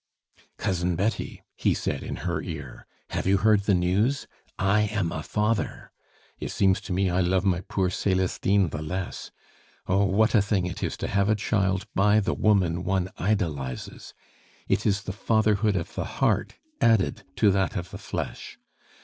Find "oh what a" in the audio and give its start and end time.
9.85-10.41